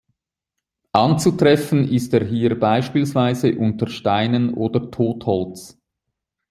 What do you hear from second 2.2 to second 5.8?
hier beispielsweise unter Steinen oder Totholz.